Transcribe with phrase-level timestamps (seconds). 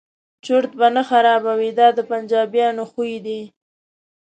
[0.45, 3.41] چرت به نه خرابوي دا د پنجابیانو خوی دی.